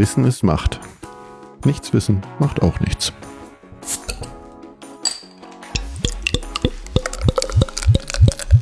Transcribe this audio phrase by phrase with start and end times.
[0.00, 0.80] Wissen ist Macht.
[1.66, 3.12] Nichts wissen macht auch nichts.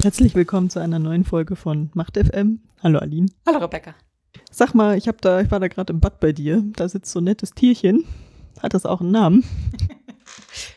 [0.03, 2.63] Herzlich willkommen zu einer neuen Folge von Macht FM.
[2.83, 3.29] Hallo Aline.
[3.47, 3.95] Hallo Rebecca.
[4.51, 6.65] Sag mal, ich hab da, ich war da gerade im Bad bei dir.
[6.75, 8.05] Da sitzt so ein nettes Tierchen.
[8.61, 9.45] Hat das auch einen Namen?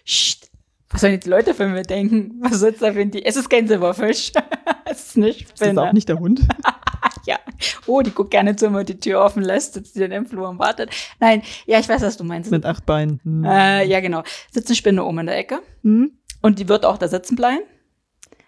[0.05, 0.51] Psst.
[0.91, 2.35] Was sollen jetzt die Leute von mir denken?
[2.39, 3.25] Was sitzt da für ein Tier?
[3.25, 4.31] Es ist kein Silberfisch.
[4.85, 6.41] es ist nicht Ist das auch nicht der Hund?
[7.25, 7.39] ja.
[7.85, 10.25] Oh, die guckt gerne zu, wenn man die Tür offen lässt, sitzt die dann im
[10.25, 10.91] Flur und wartet.
[11.19, 12.51] Nein, ja, ich weiß, was du meinst.
[12.51, 13.19] Mit acht Beinen.
[13.23, 13.43] Hm.
[13.43, 14.23] Äh, ja, genau.
[14.51, 15.59] Sitzt eine Spinne oben in der Ecke.
[15.83, 16.11] Hm?
[16.41, 17.63] Und die wird auch da sitzen bleiben.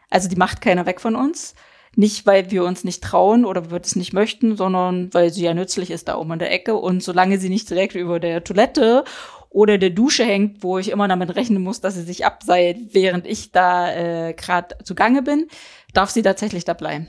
[0.09, 1.55] Also die macht keiner weg von uns.
[1.95, 5.53] Nicht, weil wir uns nicht trauen oder wir es nicht möchten, sondern weil sie ja
[5.53, 6.75] nützlich ist da oben in der Ecke.
[6.75, 9.03] Und solange sie nicht direkt über der Toilette
[9.49, 13.27] oder der Dusche hängt, wo ich immer damit rechnen muss, dass sie sich abseilt, während
[13.27, 15.47] ich da äh, gerade zugange bin,
[15.93, 17.07] darf sie tatsächlich da bleiben.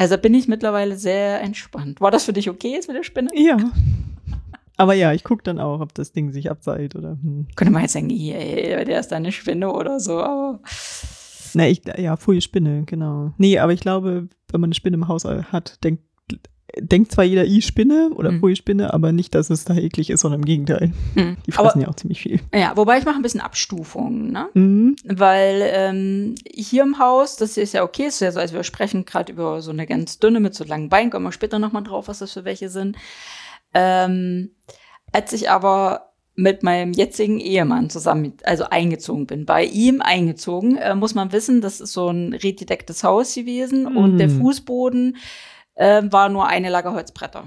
[0.00, 2.00] Also bin ich mittlerweile sehr entspannt.
[2.00, 3.28] War das für dich okay jetzt mit der Spinne?
[3.34, 3.58] Ja.
[4.78, 7.18] Aber ja, ich gucke dann auch, ob das Ding sich abseilt oder.
[7.22, 7.48] Hm.
[7.54, 10.60] Könnte man jetzt denken, ey, der ist eine Spinne oder so, aber
[11.52, 13.34] Na, ich, ja, frühe Spinne, genau.
[13.36, 16.02] Nee, aber ich glaube, wenn man eine Spinne im Haus hat, denkt,
[16.78, 18.54] denkt zwar jeder, i Spinne oder Mhm.
[18.54, 20.92] Spinne, aber nicht, dass es da eklig ist, sondern im Gegenteil.
[21.14, 21.36] hm.
[21.46, 22.40] Die aber fressen ja auch ziemlich viel.
[22.54, 24.48] ja, wobei ich mache ein bisschen Abstufungen, ne?
[24.54, 24.96] Mhm.
[25.04, 29.04] Weil ähm, hier im Haus, das ist ja okay, ist ja so, also wir sprechen
[29.04, 32.08] gerade über so eine ganz dünne mit so langen Beinen, kommen wir später nochmal drauf,
[32.08, 32.96] was das für welche sind.
[33.74, 34.50] Ähm,
[35.12, 40.94] als ich aber mit meinem jetzigen Ehemann zusammen, also eingezogen bin, bei ihm eingezogen, äh,
[40.94, 44.40] muss man wissen, das ist so ein redgedecktes Haus gewesen und der Mm.
[44.40, 45.16] Fußboden
[45.80, 47.44] äh, war nur eine Lagerholzbretter.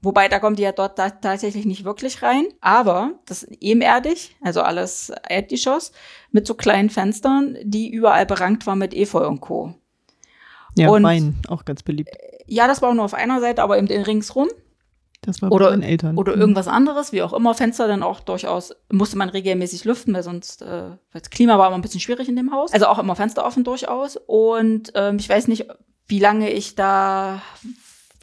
[0.00, 2.44] Wobei, da kommt die ja dort ta tatsächlich nicht wirklich rein.
[2.60, 5.92] Aber das ist ebenerdig, also alles Erdgeschoss,
[6.30, 9.74] mit so kleinen Fenstern, die überall berankt waren mit Efeu und Co.
[10.76, 12.10] Ja, Und- Wein, auch ganz beliebt.
[12.46, 14.48] Ja, das war auch nur auf einer Seite, aber eben den ringsrum.
[15.22, 16.18] Das war Oder- bei meinen Eltern.
[16.18, 16.40] Oder Mhm.
[16.42, 17.54] irgendwas anderes, wie auch immer.
[17.54, 21.68] Fenster dann auch durchaus, musste man regelmäßig lüften, weil sonst, äh, weil das Klima war
[21.68, 22.74] immer ein bisschen schwierig in dem Haus.
[22.74, 24.18] Also auch immer Fenster offen durchaus.
[24.26, 25.66] Und ähm, ich weiß nicht,
[26.06, 27.42] wie lange ich da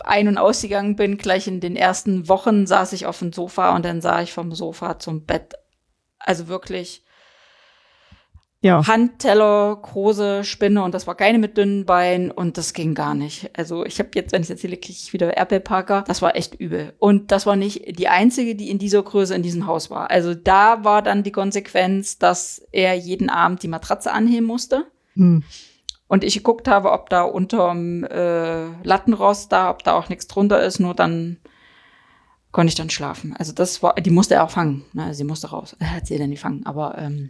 [0.03, 1.17] ein- und ausgegangen bin.
[1.17, 4.53] Gleich in den ersten Wochen saß ich auf dem Sofa und dann sah ich vom
[4.53, 5.53] Sofa zum Bett.
[6.19, 7.03] Also wirklich
[8.63, 13.15] Ja, Handteller, große Spinne und das war keine mit dünnen Beinen und das ging gar
[13.15, 13.49] nicht.
[13.57, 16.03] Also ich habe jetzt, wenn ich erzähle, kriege ich wieder Erdbeerparker.
[16.07, 16.93] Das war echt übel.
[16.99, 20.11] Und das war nicht die einzige, die in dieser Größe in diesem Haus war.
[20.11, 24.85] Also da war dann die Konsequenz, dass er jeden Abend die Matratze anheben musste.
[25.15, 25.43] hm.
[26.11, 30.61] Und ich geguckt habe, ob da unterm äh, Lattenrost da, ob da auch nichts drunter
[30.61, 31.37] ist, nur dann
[32.51, 33.33] konnte ich dann schlafen.
[33.39, 34.83] Also das war, die musste er auch fangen.
[34.91, 35.05] Ne?
[35.05, 35.73] Also sie musste raus.
[35.79, 37.29] Er hat sie dann nicht fangen, aber ähm,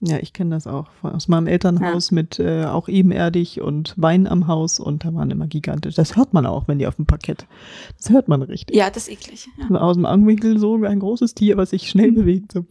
[0.00, 4.48] ja, ich kenne das auch aus meinem Elternhaus mit äh, auch ebenerdig und Wein am
[4.48, 5.94] Haus und da waren immer gigantisch.
[5.94, 7.46] Das hört man auch, wenn die auf dem Parkett.
[7.98, 8.74] Das hört man richtig.
[8.74, 9.48] ja, das ist eklig.
[9.70, 9.76] Ja.
[9.76, 12.50] Aus dem Augenwinkel so ein großes Tier, was sich schnell bewegt.
[12.50, 12.64] So.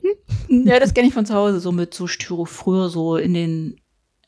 [0.49, 0.67] Hm.
[0.67, 3.77] Ja, das kenne ich von zu Hause, so mit so Styro, früher so in den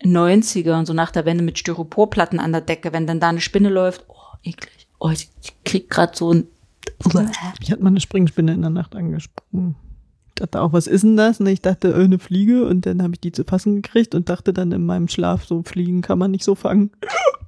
[0.04, 3.70] 90ern, so nach der Wende mit Styroporplatten an der Decke, wenn dann da eine Spinne
[3.70, 4.88] läuft, oh, eklig.
[5.00, 5.30] Oh, ich
[5.64, 6.48] krieg grad so ein,
[7.60, 9.76] Ich hatte mal eine Springspinne in der Nacht angesprungen.
[10.30, 11.40] Ich dachte auch, was ist denn das?
[11.40, 12.66] Und ich dachte, eine Fliege.
[12.66, 15.64] Und dann habe ich die zu fassen gekriegt und dachte dann in meinem Schlaf, so
[15.64, 16.92] Fliegen kann man nicht so fangen.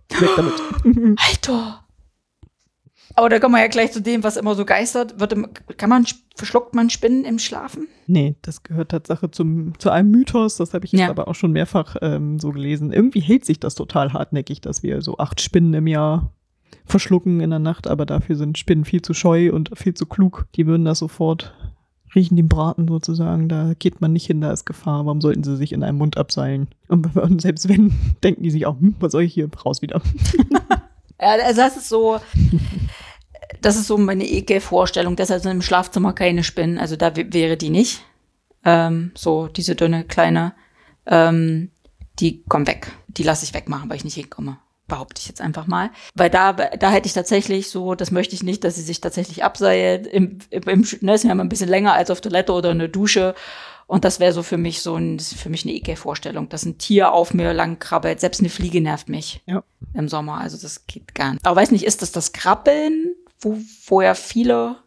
[0.10, 0.54] Weg damit.
[1.18, 1.84] Alter.
[3.16, 5.20] Aber da kommen wir ja gleich zu dem, was immer so geistert.
[5.20, 6.06] Wird, im- kann man,
[6.36, 7.88] verschluckt man Spinnen im Schlafen?
[8.08, 10.58] Nee, das gehört Tatsache zum, zu einem Mythos.
[10.58, 11.10] Das habe ich jetzt Ja.
[11.10, 12.92] aber auch schon mehrfach ähm, so gelesen.
[12.94, 16.32] Irgendwie hält sich das total hartnäckig, dass wir so acht Spinnen im Jahr
[16.86, 17.88] verschlucken in der Nacht.
[17.88, 20.46] Aber dafür sind Spinnen viel zu scheu und viel zu klug.
[20.56, 21.54] Die würden das sofort
[22.16, 23.48] riechen, den Braten sozusagen.
[23.48, 25.06] Da geht man nicht hin, da ist Gefahr.
[25.06, 26.68] Warum sollten sie sich in einem Mund abseilen?
[26.90, 27.08] Und,
[27.42, 29.50] selbst wenn, denken die sich auch, hm, was soll ich hier?
[29.66, 30.02] Raus wieder.
[31.22, 32.20] Ja, also das ist so,
[33.62, 35.16] das ist so meine Ekelvorstellung.
[35.16, 36.80] Deshalb sind im Schlafzimmer keine Spinnen.
[36.80, 38.04] Also da wäre die nicht.
[38.64, 40.54] Ähm, so diese dünne kleine,
[41.06, 41.72] ähm,
[42.20, 42.92] die kommen weg.
[43.08, 44.58] Die lasse ich wegmachen, weil ich nicht hinkomme.
[44.88, 45.90] Behaupte ich jetzt einfach mal.
[46.16, 49.44] Weil da, da hätte ich tatsächlich so, das möchte ich nicht, dass sie sich tatsächlich
[49.44, 50.06] abseilt.
[50.06, 52.90] Im, im, im ne, ist ja immer ein bisschen länger als auf Toilette oder eine
[52.90, 53.36] Dusche.
[53.92, 57.12] Und das wäre so für mich so ein, für mich eine Ekelvorstellung, dass ein Tier
[57.12, 58.22] auf mir lang krabbelt.
[58.22, 59.64] Selbst eine Fliege nervt mich Ja.
[59.94, 60.40] im Sommer.
[60.40, 61.46] Also das geht gar nicht.
[61.46, 63.58] Aber weiß nicht, ist das das Krabbeln, wo,
[63.88, 64.78] wo ja viele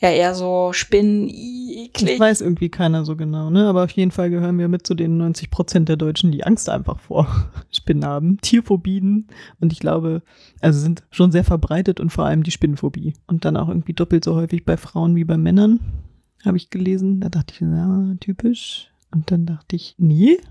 [0.00, 2.20] ja eher so Spinnen, ih, Das eklig.
[2.20, 3.66] weiß irgendwie keiner so genau, ne?
[3.68, 6.68] Aber auf jeden Fall gehören wir mit zu den 90 Prozent der Deutschen, die Angst
[6.70, 7.26] einfach vor
[7.72, 8.38] Spinnen haben.
[8.40, 9.26] Tierphobien.
[9.60, 10.22] Und ich glaube,
[10.60, 13.12] also sind schon sehr verbreitet und vor allem die Spinnenphobie.
[13.26, 15.80] Und dann auch irgendwie doppelt so häufig bei Frauen wie bei Männern,
[16.44, 17.20] habe ich gelesen.
[17.20, 18.90] Da dachte ich, ja, typisch.
[19.10, 20.38] Und dann dachte ich, nee.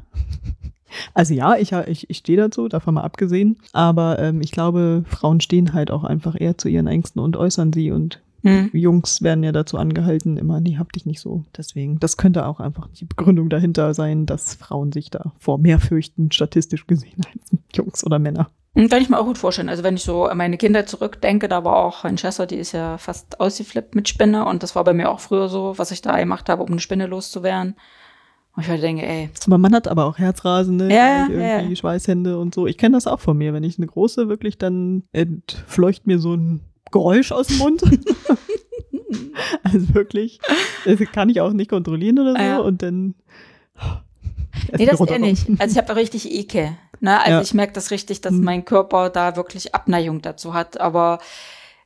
[1.14, 3.58] Also ja, ich, ich, ich stehe dazu, davon mal abgesehen.
[3.74, 7.74] Aber ähm, ich glaube, Frauen stehen halt auch einfach eher zu ihren Ängsten und äußern
[7.74, 7.92] sie.
[7.92, 8.70] Und Hm.
[8.72, 11.44] Jungs werden ja dazu angehalten, immer, nee, hab dich nicht so.
[11.58, 15.80] Deswegen, das könnte auch einfach die Begründung dahinter sein, dass Frauen sich da vor mehr
[15.80, 18.50] fürchten, statistisch gesehen, als Jungs oder Männer.
[18.76, 19.70] Hm, Kann ich mir auch gut vorstellen.
[19.70, 22.74] Also wenn ich so an meine Kinder zurückdenke, da war auch ein Schwester, die ist
[22.74, 26.02] ja fast ausgeflippt mit Spinne und das war bei mir auch früher so, was ich
[26.02, 27.76] da gemacht habe, um eine Spinne loszuwerden.
[28.56, 30.94] Und ich heute denke, ey, Aber man hat aber auch Herzrasen, ne?
[30.94, 32.66] Ja, Gleich ja, irgendwie Schweißhände und so.
[32.66, 33.54] Ich kenne das auch von mir.
[33.54, 36.62] Wenn ich eine große wirklich, dann entfleucht mir so ein
[36.92, 37.84] Geräusch aus dem Mund.
[39.64, 40.40] also wirklich,
[40.86, 42.38] das kann ich auch nicht kontrollieren oder so.
[42.38, 42.58] Ah, ja.
[42.58, 43.14] Und dann.
[44.76, 45.48] nee, das eher nicht.
[45.60, 46.72] Also ich habe richtig Ekel.
[47.02, 47.20] Ne?
[47.20, 47.42] Also Ja.
[47.42, 48.44] ich merke das richtig, dass Hm.
[48.44, 50.80] mein Körper da wirklich Abneigung dazu hat.
[50.80, 51.20] Aber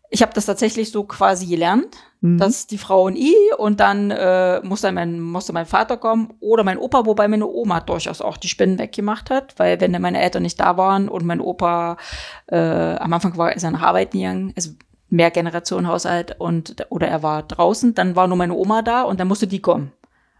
[0.09, 1.95] ich habe das tatsächlich so quasi gelernt.
[2.23, 2.37] Mhm.
[2.37, 6.31] dass die Frau ein I und dann äh, muss dann mein, musste mein Vater kommen
[6.39, 10.21] oder mein Opa, wobei meine Oma durchaus auch die Spinnen weggemacht hat, weil wenn meine
[10.21, 11.97] Eltern nicht da waren und mein Opa
[12.45, 14.69] äh, am Anfang war er nach Arbeiten gegangen, also
[15.09, 19.19] mehr Generation Haushalt und oder er war draußen, dann war nur meine Oma da und
[19.19, 19.91] dann musste die kommen.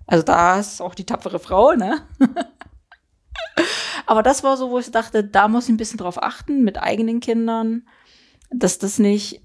[0.06, 1.98] Also da ist auch die tapfere Frau, ne?
[4.12, 6.78] Aber das war so, wo ich dachte, da muss ich ein bisschen drauf achten mit
[6.78, 7.88] eigenen Kindern,
[8.50, 9.42] dass das nicht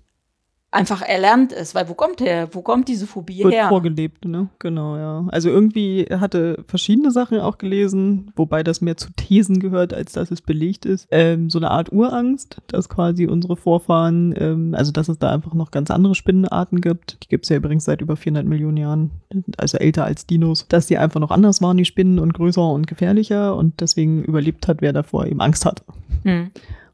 [0.76, 3.68] einfach erlernt ist, weil wo kommt der, wo kommt diese Phobie Wird her?
[3.68, 4.48] vorgelebt, ne?
[4.58, 5.26] Genau, ja.
[5.28, 10.30] Also irgendwie hatte verschiedene Sachen auch gelesen, wobei das mehr zu Thesen gehört, als dass
[10.30, 11.08] es belegt ist.
[11.10, 15.54] Ähm, so eine Art Urangst, dass quasi unsere Vorfahren, ähm, also dass es da einfach
[15.54, 17.18] noch ganz andere Spinnenarten gibt.
[17.24, 19.10] Die gibt es ja übrigens seit über 400 Millionen Jahren,
[19.56, 22.86] also älter als Dinos, dass die einfach noch anders waren, die Spinnen, und größer und
[22.86, 25.82] gefährlicher und deswegen überlebt hat, wer davor eben Angst hatte
[26.24, 26.50] Hm.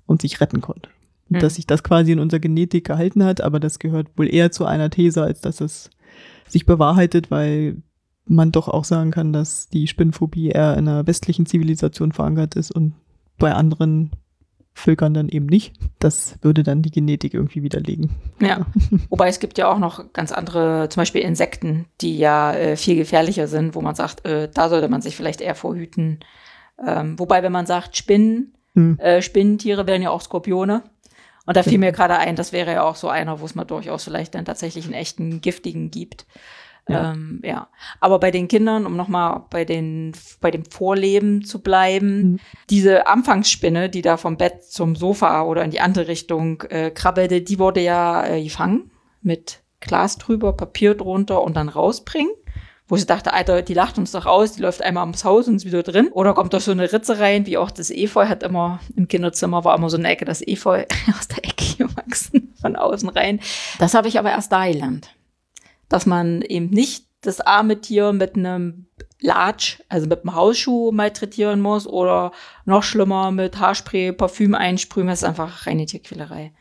[0.06, 0.88] und sich retten konnte.
[1.32, 1.40] Und Hm.
[1.40, 4.64] dass sich das quasi in unserer Genetik gehalten hat, aber das gehört wohl eher zu
[4.66, 5.90] einer These, als dass es
[6.46, 7.76] sich bewahrheitet, weil
[8.26, 12.70] man doch auch sagen kann, dass die Spinnphobie eher in einer westlichen Zivilisation verankert ist
[12.70, 12.94] und
[13.38, 14.10] bei anderen
[14.74, 15.74] Völkern dann eben nicht.
[15.98, 18.10] Das würde dann die Genetik irgendwie widerlegen.
[18.40, 18.66] Ja.
[19.10, 22.96] Wobei es gibt ja auch noch ganz andere, zum Beispiel Insekten, die ja äh, viel
[22.96, 26.20] gefährlicher sind, wo man sagt, äh, da sollte man sich vielleicht eher vorhüten.
[26.86, 28.98] Ähm, wobei, wenn man sagt Spinnen, Hm.
[28.98, 30.82] äh, Spinnentiere wären ja auch Skorpione.
[31.46, 33.64] Und da fiel mir gerade ein, das wäre ja auch so einer, wo es mal
[33.64, 36.26] durchaus vielleicht dann tatsächlich einen echten giftigen gibt.
[36.88, 37.12] Ja.
[37.12, 37.68] Ähm, ja.
[38.00, 42.40] Aber bei den Kindern, um nochmal bei den, bei dem Vorleben zu bleiben, Mhm.
[42.70, 47.40] diese Anfangsspinne, die da vom Bett zum Sofa oder in die andere Richtung äh, krabbelte,
[47.40, 48.90] die wurde ja äh, gefangen
[49.20, 52.32] mit Glas drüber, Papier drunter und dann rausbringen.
[52.92, 55.56] Wo ich dachte, Alter, die lacht uns doch aus, die läuft einmal ums Haus und
[55.56, 56.08] ist wieder drin.
[56.12, 59.64] Oder kommt da so eine Ritze rein, wie auch das Efeu hat immer, im Kinderzimmer
[59.64, 60.84] war immer so eine Ecke, das Efeu
[61.18, 63.40] aus der Ecke gewachsen, von außen rein.
[63.78, 65.08] Das habe ich aber erst da gelernt.
[65.88, 68.84] Dass man eben nicht das arme Tier mit einem
[69.22, 72.30] Latsch, also mit einem Hausschuh malträtieren muss oder
[72.66, 76.52] noch schlimmer mit Haarspray, Parfüm einsprühen, das ist einfach reine Tierquälerei.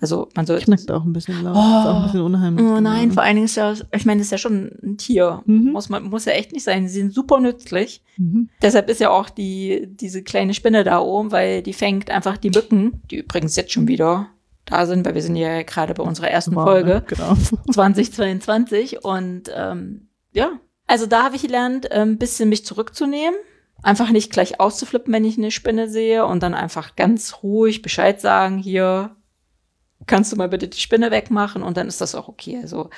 [0.00, 0.58] Also man soll.
[0.60, 1.56] Knackt auch ein bisschen laut.
[1.56, 1.58] Oh.
[1.58, 2.66] ist auch ein bisschen unheimlich.
[2.66, 3.14] Oh nein, genau.
[3.14, 5.42] vor allen Dingen ist ja, ich meine, das ist ja schon ein Tier.
[5.46, 5.72] Mhm.
[5.72, 6.86] Muss man, muss ja echt nicht sein.
[6.86, 8.02] Sie sind super nützlich.
[8.18, 8.50] Mhm.
[8.60, 12.50] Deshalb ist ja auch die, diese kleine Spinne da oben, weil die fängt einfach die
[12.50, 14.28] Mücken, die übrigens jetzt schon wieder
[14.66, 17.04] da sind, weil wir sind ja gerade bei unserer ersten Wow, Folge ne?
[17.06, 17.34] Genau.
[17.72, 20.50] 2022 und ähm, ja,
[20.86, 23.38] also da habe ich gelernt, ein ähm, bisschen mich zurückzunehmen,
[23.82, 28.20] einfach nicht gleich auszuflippen, wenn ich eine Spinne sehe und dann einfach ganz ruhig Bescheid
[28.20, 29.16] sagen, hier
[30.06, 32.58] kannst du mal bitte die Spinne wegmachen und dann ist das auch okay.
[32.60, 32.90] Also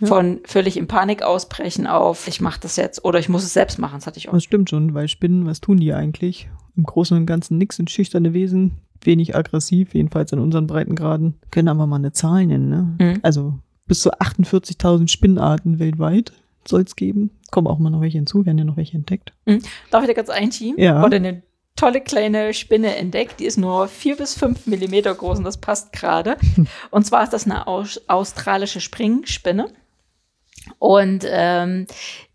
[0.00, 0.06] Ja.
[0.08, 3.78] von völlig in Panik ausbrechen auf, ich mache das jetzt oder ich muss es selbst
[3.78, 4.32] machen, das hatte ich auch.
[4.32, 6.48] Das stimmt schon, weil Spinnen, was tun die eigentlich?
[6.76, 11.34] Im Großen und Ganzen nix, sind schüchterne Wesen, wenig aggressiv, jedenfalls in unseren Breitengraden.
[11.50, 12.96] Können aber mal eine Zahl nennen, ne?
[12.98, 13.18] Mhm.
[13.22, 13.54] Also
[13.86, 16.32] bis zu 48.000 Spinnenarten weltweit
[16.66, 17.30] soll es geben.
[17.52, 19.32] Kommen auch mal noch welche hinzu, werden ja noch welche entdeckt.
[19.90, 20.82] Darf ich da ganz einschieben?
[20.82, 21.00] Ja.
[21.02, 21.42] Wurde eine
[21.76, 23.40] tolle kleine Spinne entdeckt.
[23.40, 26.36] Die ist nur vier bis fünf Millimeter groß und das passt gerade.
[26.90, 29.66] Und zwar ist das eine aus australische Springspinne.
[30.78, 31.86] Und ähm,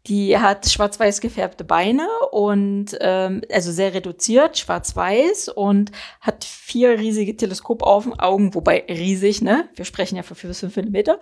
[0.08, 7.36] die hat schwarz-weiß gefärbte Beine und ähm, also sehr reduziert, schwarz-weiß und hat vier riesige
[7.36, 9.70] Teleskopaugen, wobei riesig, ne?
[9.76, 11.20] Wir sprechen ja von vier bis fünf Millimeter.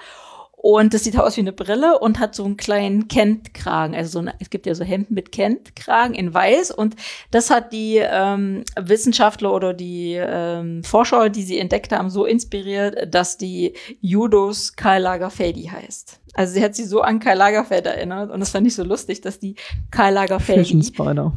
[0.61, 3.95] Und das sieht aus wie eine Brille und hat so einen kleinen Kent-Kragen.
[3.95, 6.71] Also so eine, es gibt ja so Hemden mit Kent-Kragen in weiß.
[6.71, 6.97] Und
[7.31, 13.13] das hat die ähm, Wissenschaftler oder die ähm, Forscher, die sie entdeckt haben, so inspiriert,
[13.15, 16.19] dass die Judos Karl Lagerfeldi heißt.
[16.33, 18.29] Also sie hat sie so an Karl Lagerfeld erinnert.
[18.29, 19.55] Und das fand ich so lustig, dass die
[19.91, 20.61] Karl Lagerfeldi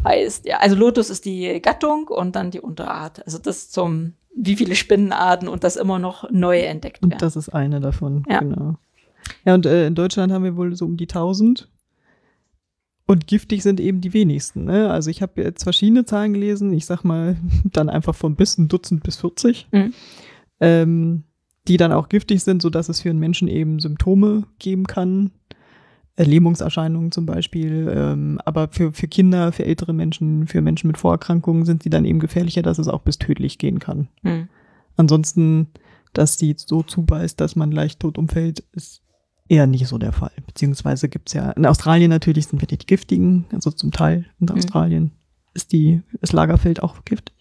[0.04, 0.46] heißt.
[0.46, 3.24] Ja, also Lotus ist die Gattung und dann die Unterart.
[3.24, 7.12] Also das zum wie viele Spinnenarten und das immer noch neu entdeckt werden.
[7.12, 8.40] Und das ist eine davon, Ja.
[8.40, 8.76] genau.
[9.44, 11.68] Ja, und äh, in Deutschland haben wir wohl so um die 1000.
[13.06, 14.64] Und giftig sind eben die wenigsten.
[14.64, 14.90] Ne?
[14.90, 16.72] Also ich habe jetzt verschiedene Zahlen gelesen.
[16.72, 19.68] Ich sag mal dann einfach von bis ein Dutzend bis 40.
[19.72, 19.92] Mhm.
[20.60, 21.24] Ähm,
[21.68, 25.30] die dann auch giftig sind, sodass es für einen Menschen eben Symptome geben kann.
[26.16, 27.90] Äh, Lähmungserscheinungen zum Beispiel.
[27.94, 32.04] Ähm, aber für, für Kinder, für ältere Menschen, für Menschen mit Vorerkrankungen sind sie dann
[32.04, 34.08] eben gefährlicher, dass es auch bis tödlich gehen kann.
[34.22, 34.48] Hm.
[34.96, 35.68] Ansonsten,
[36.12, 39.02] dass die so zubeißt, dass man leicht tot umfällt, ist
[39.52, 40.32] eher nicht so der Fall.
[40.46, 44.56] Beziehungsweise gibt's ja, in Australien natürlich sind wir die giftigen, also zum Teil in Mhm.
[44.56, 45.12] Australien
[45.54, 47.34] ist die, das Lagerfeld auch giftig.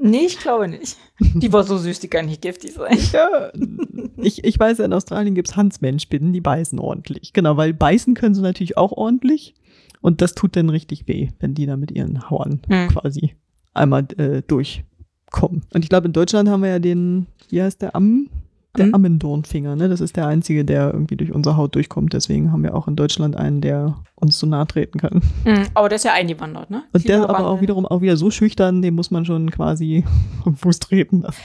[0.00, 0.96] Nee, ich glaube nicht.
[1.18, 2.96] Die war so süß, die kann nicht giftig sein.
[3.12, 3.50] Ja,
[4.18, 7.32] ich, ich weiß, in Australien gibt's Huntsman-Spinnen, die beißen ordentlich.
[7.32, 9.54] Genau, weil beißen können sie natürlich auch ordentlich.
[10.02, 12.88] Und das tut dann richtig weh, wenn die da mit ihren Hauern Hm.
[12.88, 13.34] quasi
[13.74, 15.64] einmal äh, durchkommen.
[15.74, 18.28] Und ich glaube, in Deutschland haben wir ja den, wie heißt der Amm?
[18.76, 18.94] Der Hm.
[18.94, 19.88] Ammendornfinger, ne?
[19.88, 22.12] Das ist der einzige, der irgendwie durch unsere Haut durchkommt.
[22.12, 25.22] Deswegen haben wir auch in Deutschland einen, der uns so nahe treten kann.
[25.44, 26.82] Hm, aber der ist ja eingewandert, ne?
[26.92, 30.04] Und der ist aber auch wiederum auch wieder so schüchtern, dem muss man schon quasi
[30.44, 31.22] am Fuß treten.
[31.22, 31.36] Das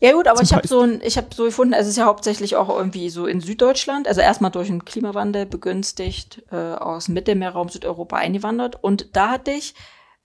[0.00, 2.06] Ja gut, aber ich habe so ein, ich habe so gefunden, also es ist ja
[2.06, 7.14] hauptsächlich auch irgendwie so in Süddeutschland, also erstmal durch den Klimawandel begünstigt, äh, aus dem
[7.14, 8.82] Mittelmeerraum Südeuropa eingewandert.
[8.82, 9.74] Und da hatte ich,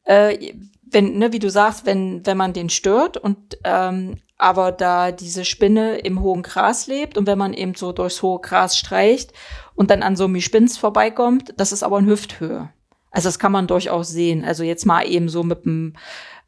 [0.03, 5.13] äh, wenn, ne, wie du sagst, wenn, wenn man den stört und ähm, aber da
[5.13, 9.31] diese Spinne im hohen Gras lebt und wenn man eben so durchs hohe Gras streicht
[9.73, 12.69] und dann an so einem Spins vorbeikommt, das ist aber in Hüfthöhe.
[13.09, 14.43] Also das kann man durchaus sehen.
[14.43, 15.93] Also jetzt mal eben so mit dem,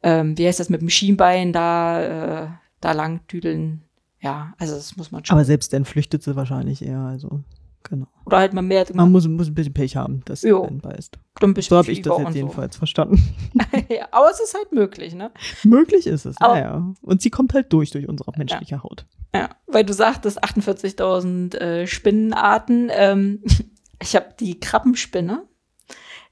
[0.02, 2.02] ähm, wie heißt das, mit dem Schienbein da,
[2.44, 2.48] äh,
[2.82, 3.82] da lang düdeln.
[4.20, 5.34] Ja, also das muss man schon.
[5.34, 7.00] Aber selbst dann flüchtet sie wahrscheinlich eher.
[7.00, 7.40] Also,
[7.88, 8.06] genau.
[8.24, 10.64] Oder halt mal mehr Man muss, muss ein bisschen Pech haben, dass Jo.
[10.64, 11.18] dann beißt.
[11.54, 12.34] bisschen So habe ich das jetzt so.
[12.34, 13.22] jedenfalls verstanden.
[13.88, 15.30] ja, aber es ist halt möglich, ne?
[15.64, 16.94] Möglich ist es, Aber- naja.
[17.02, 19.06] Und sie kommt halt durch, durch unsere menschliche Haut.
[19.34, 22.90] Ja, weil du sagtest 48.000 äh, Spinnenarten.
[22.92, 23.42] Ähm,
[24.02, 25.42] ich habe die Krabbenspinne.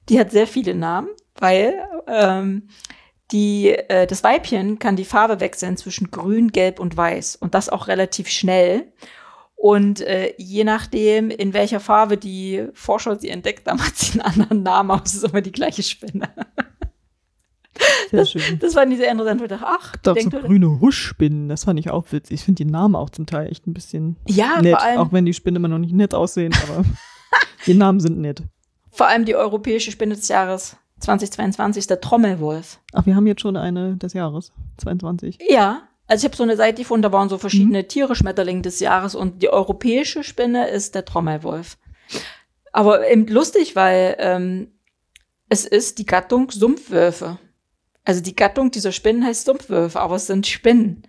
[0.08, 1.08] Die hat sehr viele Namen,
[1.38, 1.74] weil
[2.06, 2.68] ähm,
[3.32, 7.36] die, äh, das Weibchen kann die Farbe wechseln zwischen grün, gelb und weiß.
[7.36, 8.92] Und das auch relativ schnell.
[9.64, 14.42] Und äh, je nachdem, in welcher Farbe die Forscher sie entdeckt haben, hat sie einen
[14.42, 16.28] anderen Namen, aber es ist immer die gleiche Spinne.
[18.10, 18.58] Sehr schön.
[18.58, 19.40] Das war diese interessant.
[19.40, 22.34] Ich dachte, ach, Da so grüne Huschspinnen, das fand ich auch witzig.
[22.40, 25.32] Ich finde die Namen auch zum Teil echt ein bisschen ja, nett, auch wenn die
[25.32, 26.84] Spinnen immer noch nicht nett aussehen, aber
[27.66, 28.42] die Namen sind nett.
[28.90, 32.80] vor allem die europäische Spinne des Jahres 2022 ist der Trommelwolf.
[32.92, 35.38] Ach, wir haben jetzt schon eine des Jahres, 22.
[35.48, 37.88] Ja, also ich habe so eine Seite gefunden, da waren so verschiedene Mhm.
[37.88, 41.78] Tiere, Schmetterlinge des Jahres und die europäische Spinne ist der Trommelwolf.
[42.72, 44.72] Aber eben lustig, weil ähm,
[45.48, 47.38] es ist die Gattung Sumpfwölfe.
[48.04, 51.06] Also die Gattung dieser Spinnen heißt Sumpfwölfe, aber es sind Spinnen.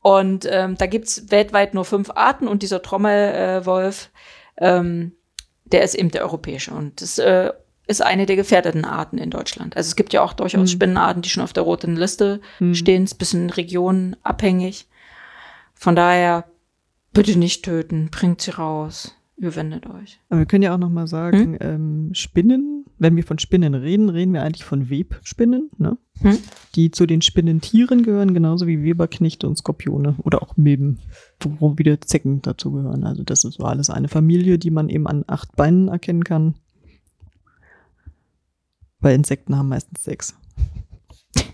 [0.00, 4.10] Und ähm, da gibt's weltweit nur fünf Arten und dieser Trommelwolf,
[4.56, 5.16] ähm,
[5.64, 6.72] der ist eben der europäische.
[6.72, 7.52] Und das äh,
[7.86, 9.76] ist eine der gefährdeten Arten in Deutschland.
[9.76, 10.74] Also es gibt ja auch durchaus Mhm.
[10.74, 12.74] Spinnenarten, die schon auf der roten Liste Hm.
[12.74, 14.86] stehen, ist ein bisschen regionabhängig.
[15.74, 16.44] Von daher,
[17.12, 20.20] bitte nicht töten, bringt sie raus, überwindet euch.
[20.28, 21.06] Aber wir können ja auch noch mal Hm?
[21.08, 25.98] sagen, ähm, Spinnen, wenn wir von Spinnen reden, reden wir eigentlich von Webspinnen, ne?
[26.20, 26.38] Hm?
[26.76, 31.00] die zu den Spinnentieren gehören, genauso wie Weberknechte und Skorpione oder auch Milben,
[31.58, 33.02] wo wieder Zecken dazu gehören.
[33.04, 36.54] Also das ist so alles eine Familie, die man eben an acht Beinen erkennen kann.
[39.02, 40.34] Weil Insekten haben meistens sechs.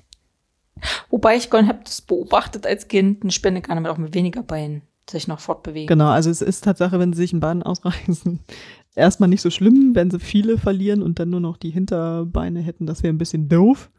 [1.11, 4.83] Wobei ich habe das beobachtet als Kind, eine Spinne kann damit auch mit weniger Beinen
[5.11, 5.89] sich noch fortbewegen.
[5.89, 8.41] Genau, also es ist Tatsache, wenn sie sich ein Bein ausreißen,
[8.95, 12.87] erstmal nicht so schlimm, wenn sie viele verlieren und dann nur noch die Hinterbeine hätten,
[12.87, 13.91] das wäre ein bisschen doof.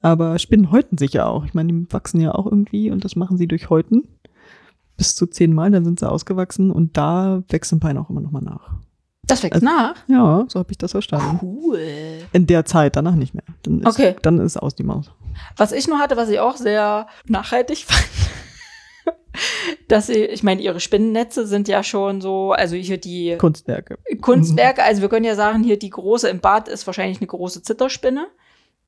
[0.00, 1.44] Aber Spinnen häuten sich ja auch.
[1.44, 4.06] Ich meine, die wachsen ja auch irgendwie und das machen sie durch Häuten.
[4.96, 8.42] Bis zu zehnmal, dann sind sie ausgewachsen und da wächst ein Bein auch immer nochmal
[8.42, 8.78] nach.
[9.28, 9.94] Das wächst Also- nach.
[10.08, 11.38] Ja, so habe ich das verstanden.
[11.40, 11.78] Cool.
[12.32, 13.44] In der Zeit, danach nicht mehr.
[13.62, 14.16] Dann ist, Okay.
[14.22, 15.12] dann ist aus die Maus.
[15.56, 18.04] Was ich nur hatte, was ich auch sehr nachhaltig fand,
[19.86, 23.98] dass sie, ich meine, ihre Spinnennetze sind ja schon so, also hier die Kunstwerke.
[24.20, 27.62] Kunstwerke, also wir können ja sagen, hier die große im Bad ist wahrscheinlich eine große
[27.62, 28.26] Zitterspinne,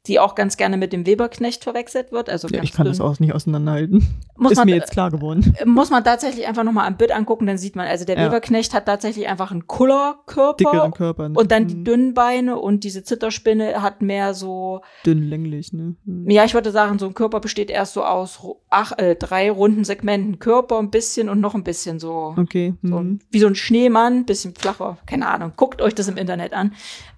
[0.07, 2.30] die auch ganz gerne mit dem Weberknecht verwechselt wird.
[2.30, 2.92] Also Ja, ich kann dünn.
[2.92, 4.07] das auch nicht auseinanderhalten.
[4.37, 5.54] Muss ist man, mir jetzt klar geworden.
[5.66, 8.25] muss man tatsächlich einfach nochmal am Bild angucken, dann sieht man, also der Ja.
[8.26, 11.28] Weberknecht hat tatsächlich einfach einen Kullerkörper Dickeren Körper.
[11.28, 11.38] ne?
[11.38, 15.97] und dann die Hm, dünnen Beine und diese Zitterspinne hat mehr so, Dünn, länglich, ne?
[16.07, 16.30] Hm.
[16.30, 18.40] ja, ich würde sagen, so ein Körper besteht erst so aus
[18.71, 22.73] ach, äh, drei runden Segmenten Körper, ein bisschen und noch ein bisschen so, Okay.
[22.83, 23.07] so hm.
[23.07, 25.52] ein, wie so ein Schneemann, bisschen flacher, keine Ahnung.
[25.57, 26.73] Guckt euch das im Internet an.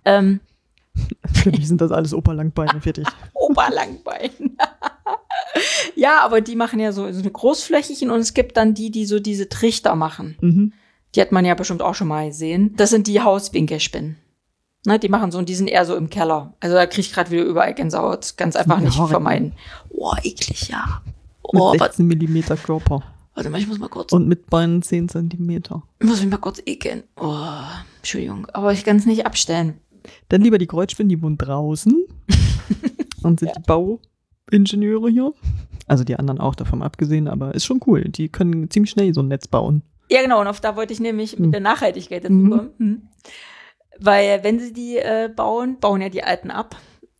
[0.04, 0.40] Ähm,
[1.32, 3.06] Für mich sind das alles Operlangbeine, fertig.
[3.34, 4.30] Oberlangbein.
[5.94, 9.06] ja, aber die machen ja so, so eine Großflächigen und es gibt dann die, die
[9.06, 10.36] so diese Trichter machen.
[10.40, 10.72] Mhm.
[11.14, 12.74] Die hat man ja bestimmt auch schon mal gesehen.
[12.76, 14.16] Das sind die Hauswinkelspinnen.
[14.84, 16.54] Ne, die machen so und die sind eher so im Keller.
[16.58, 18.36] Also da krieg ich gerade wieder überall Gänsehaut.
[18.36, 19.08] Ganz einfach nicht Horror.
[19.10, 19.52] vermeiden.
[19.90, 21.02] Oh, eklig, ja.
[21.52, 23.02] Mit Oh, was, 16 Millimeter Körper.
[23.34, 25.82] Warte mal, ich muss mal kurz, Und mit Beinen 10 Zentimeter.
[26.00, 27.04] ich muss mich mal kurz ekeln.
[27.20, 27.36] Oh,
[27.98, 29.78] Entschuldigung, aber ich kann es nicht abstellen.
[30.28, 32.04] Dann lieber die Kreuzspinnen, die wohnen draußen
[33.22, 33.54] und sind Ja.
[33.56, 33.62] die
[34.50, 35.32] Bauingenieure hier.
[35.86, 38.02] Also die anderen auch davon abgesehen, aber ist schon cool.
[38.04, 39.82] Die können ziemlich schnell so ein Netz bauen.
[40.10, 41.52] Ja, genau, und auf da wollte ich nämlich mit Hm.
[41.52, 42.50] der Nachhaltigkeit dazu Mhm.
[42.50, 42.70] kommen.
[42.78, 43.02] Hm.
[43.98, 46.76] Weil wenn sie die äh, bauen, bauen ja die alten ab,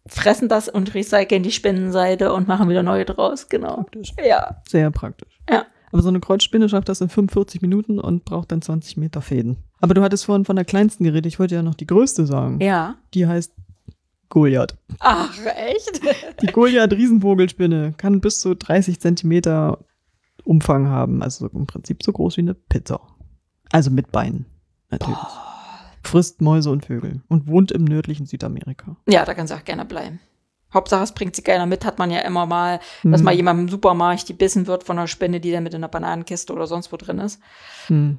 [0.07, 3.77] fressen das und recyceln die Spinnenseide und machen wieder neue draus, genau.
[3.77, 4.13] Praktisch.
[4.25, 4.63] Ja.
[4.69, 5.39] Sehr praktisch.
[5.49, 5.67] Ja.
[5.93, 9.59] Aber so eine Kreuzspinne schafft das in 45 Minuten und braucht dann 20 Meter Fäden.
[9.81, 11.27] Aber du hattest vorhin von der kleinsten geredet.
[11.27, 12.61] Ich wollte ja noch die größte sagen.
[12.61, 12.97] Ja.
[13.15, 13.53] Die heißt
[14.31, 14.77] Goliath.
[14.99, 16.01] Ach, echt?
[16.43, 19.85] Die Goliath-Riesenvogelspinne kann bis zu 30 Zentimeter
[20.45, 21.23] Umfang haben.
[21.23, 23.01] Also im Prinzip so groß wie eine Pizza.
[23.71, 24.47] Also mit Beinen.
[24.91, 25.19] Natürlich.
[26.03, 28.97] Frisst Mäuse und Vögel und wohnt im nördlichen Südamerika.
[29.07, 30.21] Ja, da kann sie auch gerne bleiben.
[30.75, 33.25] Hauptsache, es bringt sie keiner mit, hat man ja immer mal, dass Hm.
[33.25, 36.53] mal jemand im Supermarkt gebissen wird von einer Spinne, die dann mit in einer Bananenkiste
[36.53, 37.41] oder sonst wo drin ist.
[37.89, 38.19] Hm.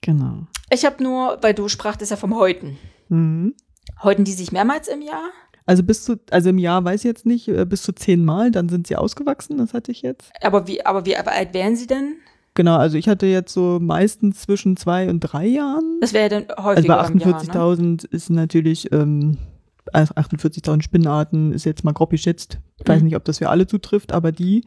[0.00, 0.46] Genau.
[0.70, 2.78] Ich habe nur, weil du sprachtest ja vom Häuten.
[3.08, 3.54] Mhm.
[4.02, 5.24] Häuten die sich mehrmals im Jahr?
[5.66, 8.68] Also bis zu, also im Jahr weiß ich jetzt nicht, äh, bis zu zehnmal, dann
[8.68, 10.32] sind sie ausgewachsen, das hatte ich jetzt.
[10.40, 12.16] Aber wie, aber wie alt wären sie denn?
[12.54, 15.98] Genau, also ich hatte jetzt so meistens zwischen zwei und drei Jahren.
[16.00, 17.52] Das wäre ja dann Also häufiger bei im Jahr, ne?
[17.52, 19.49] 48.000 ist natürlich, ähm, also
[19.94, 22.58] 48.000 Spinnenarten ist jetzt mal grob geschätzt.
[22.80, 23.06] Ich weiß Mhm.
[23.06, 24.64] nicht, ob das für alle zutrifft, aber die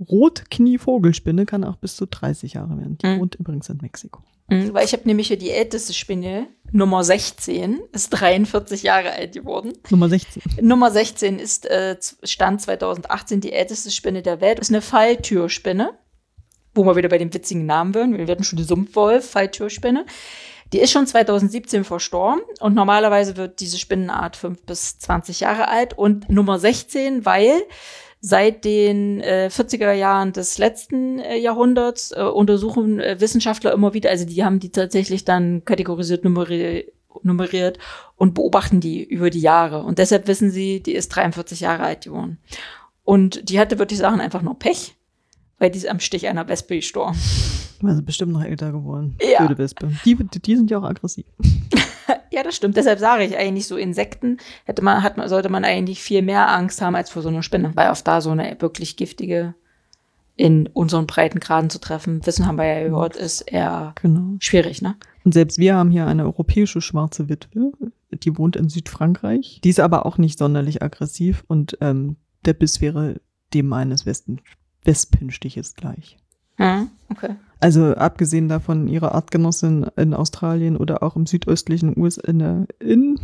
[0.00, 2.98] Rotknie-Vogelspinne kann auch bis zu 30 Jahre werden.
[2.98, 3.20] Die Mhm.
[3.20, 4.22] wohnt übrigens in Mexiko.
[4.48, 9.32] Mhm, weil ich habe nämlich hier die älteste Spinne, Nummer 16, ist 43 Jahre alt
[9.32, 9.72] geworden.
[9.90, 10.42] Nummer 16.
[10.60, 14.58] Nummer 16 ist äh, Stand 2018 die älteste Spinne der Welt.
[14.60, 15.90] Ist eine Falltürspinne,
[16.74, 18.16] wo wir wieder bei dem witzigen Namen wären.
[18.16, 20.06] Wir hatten schon die Sumpfwolf, Falltürspinne.
[20.72, 25.96] Die ist schon 2017 verstorben und normalerweise wird diese Spinnenart 5 bis 20 Jahre alt
[25.96, 27.62] und Nummer 16, weil
[28.20, 34.10] seit den äh, 40er Jahren des letzten äh, Jahrhunderts äh, untersuchen äh, Wissenschaftler immer wieder,
[34.10, 37.78] also die haben die tatsächlich dann kategorisiert, nummeri nummeriert
[38.16, 39.82] und beobachten die über die Jahre.
[39.84, 42.38] Und deshalb wissen sie, die ist 43 Jahre alt geworden.
[43.04, 44.96] Und die hatte, würde ich sagen, einfach nur Pech,
[45.58, 47.16] weil die ist am Stich einer Wespe gestorben.
[47.82, 49.16] Also bestimmt noch älter geworden.
[49.20, 49.38] Ja.
[49.44, 49.90] Blöde Wespe.
[50.04, 51.26] Die, die sind ja auch aggressiv.
[52.30, 52.76] Ja, das stimmt.
[52.76, 56.50] Deshalb sage ich eigentlich so Insekten hätte man, hat man, sollte man eigentlich viel mehr
[56.52, 59.54] Angst haben als vor so einer Spinne, weil auf da so eine wirklich giftige
[60.36, 64.36] in unseren Breitengraden zu treffen, wissen haben wir ja gehört, ist eher Genau.
[64.38, 64.96] schwierig, ne?
[65.24, 67.72] Und selbst wir haben hier eine europäische schwarze Witwe,
[68.12, 69.60] die wohnt in Südfrankreich.
[69.64, 73.20] Die ist aber auch nicht sonderlich aggressiv und ähm, der Biss wäre
[73.54, 74.40] dem eines Westen
[74.84, 76.18] Wespenstiches gleich.
[76.58, 77.36] Ja, okay.
[77.60, 83.20] Also abgesehen davon ihre Artgenossin in Australien oder auch im südöstlichen USA, in, in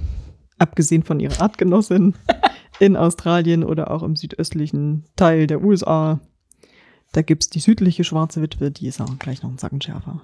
[0.58, 2.14] abgesehen von ihrer Artgenossin
[2.80, 6.20] in Australien oder auch im südöstlichen Teil der USA,
[7.12, 10.22] da gibt's die südliche schwarze Witwe, die ist auch gleich noch ein Zacken schärfer.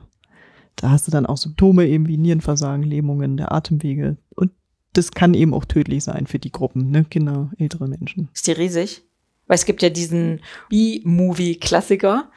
[0.77, 4.53] Da hast du dann auch Symptome eben wie Nierenversagen, Lähmungen der Atemwege und
[4.95, 7.05] das kann eben auch tödlich sein für die Gruppen, ne?
[7.05, 8.31] Kinder, ältere Menschen.
[8.33, 9.03] Ist die riesig?
[9.47, 10.41] Weil es gibt ja diesen
[10.71, 12.31] B-Movie-Klassiker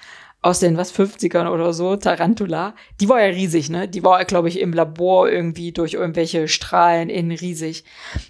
[0.43, 2.73] aus den, was, 50ern oder so, Tarantula.
[2.99, 3.88] Die war ja riesig, ne?
[3.88, 7.84] Die war, glaube ich, im Labor irgendwie durch irgendwelche Strahlen innen riesig.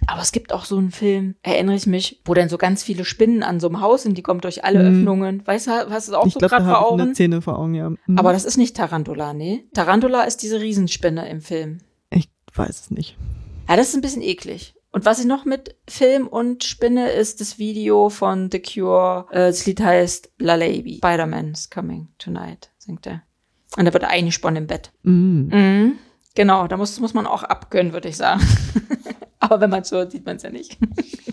[0.06, 3.06] Aber es gibt auch so einen Film, erinnere ich mich, wo dann so ganz viele
[3.06, 4.98] Spinnen an so einem Haus sind, die kommen durch alle Mhm.
[4.98, 5.46] Öffnungen.
[5.46, 7.00] Weißt du, hast du es auch ich so gerade vor Augen?
[7.00, 7.88] eine Szene vor Augen, ja.
[7.88, 8.18] Mhm.
[8.18, 9.64] Aber das ist nicht Tarantula, nee.
[9.72, 11.78] Tarantula ist diese Riesenspinne im Film.
[12.10, 13.16] ich weiß es nicht.
[13.70, 14.74] Ja, das ist ein bisschen eklig.
[14.92, 19.26] Und was ich noch mit Film und Spinne ist das Video von The Cure.
[19.30, 20.96] Äh, das Lied heißt La Lady.
[20.98, 23.22] Spider-Man's coming tonight, singt er.
[23.78, 24.92] Und da wird eingesponnen im Bett.
[25.02, 25.48] Mhm.
[25.50, 25.92] Mhm.
[26.34, 28.42] Genau, da muss, muss man auch abgönnen, würde ich sagen.
[29.38, 30.78] Aber wenn man es hört, sieht man es ja nicht.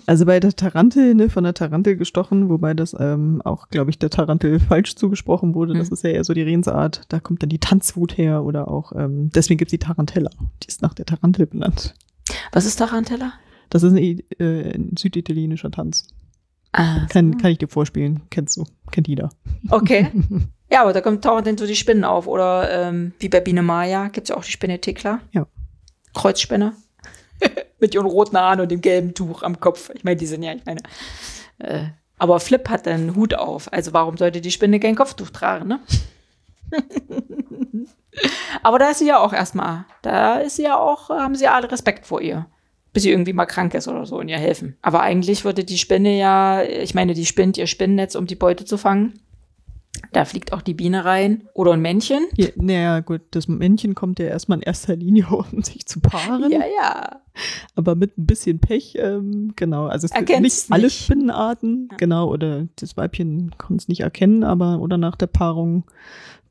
[0.06, 4.00] Also bei der Tarantel, ne, von der Tarantel gestochen, wobei das ähm, auch, glaube ich,
[4.00, 5.76] der Tarantel falsch zugesprochen wurde.
[5.76, 5.94] Das Mhm.
[5.94, 7.04] ist ja eher so die Redensart.
[7.10, 10.32] Da kommt dann die Tanzwut her oder auch, ähm, deswegen gibt's die Tarantella.
[10.64, 11.94] Die ist nach der Tarantel benannt.
[12.52, 13.34] Was ist Tarantella?
[13.70, 16.08] Das ist ein, äh, ein süditalienischer Tanz.
[16.72, 18.22] Ah, Kann, kann ich dir vorspielen.
[18.30, 18.66] Kennst du.
[18.92, 19.30] Kennt jeder.
[19.70, 20.12] okay.
[20.72, 22.28] Ja, aber da kommt tauchen dann so die Spinnen auf.
[22.28, 25.20] Oder ähm, wie bei Biene Maya gibt's ja auch die Spinne Thekla.
[25.32, 25.48] Ja.
[26.14, 26.74] Kreuzspinne.
[27.80, 29.90] Mit ihren roten Haaren und dem gelben Tuch am Kopf.
[29.96, 30.82] Ich meine, die sind ja, ich meine.
[31.58, 31.86] Äh,
[32.20, 33.74] aber Flip hat dann einen Hut auf.
[33.74, 35.80] Also warum sollte die Spinne kein Kopftuch tragen, ne?
[38.62, 39.86] aber da ist sie ja auch erstmal.
[40.04, 42.46] Da ist sie ja auch, haben sie ja alle Respekt vor ihr.
[43.00, 44.76] Bis sie irgendwie mal krank ist oder so und ihr helfen.
[44.82, 48.66] Aber eigentlich würde die Spinne ja, ich meine, die spinnt ihr Spinnennetz, um die Beute
[48.66, 49.14] zu fangen.
[50.14, 52.26] Da fliegt auch die Biene rein oder ein Männchen.
[52.38, 56.52] Ja, naja, gut, das Männchen kommt ja erstmal in erster Linie, um sich zu paaren.
[56.52, 57.22] Ja, ja.
[57.76, 59.88] Aber mit ein bisschen Pech, ähm, genau.
[59.88, 61.04] Also es sind Erkennt's nicht alle nicht.
[61.04, 61.98] Spinnenarten, Ja.
[61.98, 65.84] genau, oder das Weibchen kann es nicht erkennen, aber oder nach der Paarung